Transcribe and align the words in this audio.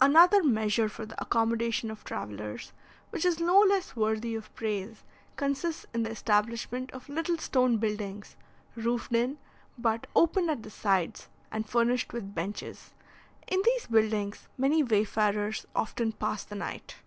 Another 0.00 0.40
measure 0.40 0.88
for 0.88 1.04
the 1.04 1.20
accommodation 1.20 1.90
of 1.90 2.04
travellers, 2.04 2.72
which 3.10 3.24
is 3.24 3.40
no 3.40 3.58
less 3.58 3.96
worthy 3.96 4.36
of 4.36 4.54
praise, 4.54 5.02
consists 5.34 5.84
in 5.92 6.04
the 6.04 6.12
establishment 6.12 6.92
of 6.92 7.08
little 7.08 7.36
stone 7.38 7.78
buildings, 7.78 8.36
roofed 8.76 9.12
in, 9.12 9.36
but 9.76 10.06
open 10.14 10.48
at 10.48 10.62
the 10.62 10.70
sides, 10.70 11.28
and 11.50 11.68
furnished 11.68 12.12
with 12.12 12.36
benches. 12.36 12.92
In 13.48 13.62
these 13.64 13.88
buildings 13.88 14.46
many 14.56 14.84
wayfarers 14.84 15.66
often 15.74 16.12
pass 16.12 16.44
the 16.44 16.54
night. 16.54 16.98